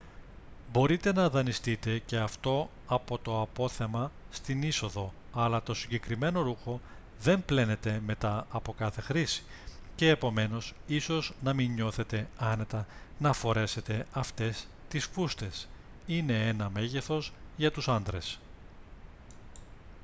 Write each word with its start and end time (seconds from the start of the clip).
μπορείτε 0.71 1.13
να 1.13 1.29
δανειστείτε 1.29 1.99
και 1.99 2.17
αυτό 2.17 2.69
από 2.87 3.17
το 3.17 3.41
απόθεμα 3.41 4.11
στην 4.31 4.63
είσοδο 4.63 5.13
αλλά 5.33 5.63
το 5.63 5.73
συγκεκριμένο 5.73 6.41
ρούχο 6.41 6.79
δεν 7.21 7.45
πλένεται 7.45 8.01
μετά 8.05 8.47
από 8.51 8.73
κάθε 8.73 9.01
χρήση 9.01 9.43
και 9.95 10.09
επομένως 10.09 10.73
ίσως 10.87 11.33
να 11.43 11.53
μην 11.53 11.71
νιώθετε 11.73 12.27
άνετα 12.37 12.85
να 13.19 13.33
φορέσετε 13.33 14.05
αυτές 14.13 14.67
τις 14.89 15.05
φούστες 15.05 15.67
είναι 16.07 16.47
ένα 16.47 16.69
μέγεθος 16.69 17.33
για 17.57 17.71
τους 17.71 17.87
άντρες 17.87 18.39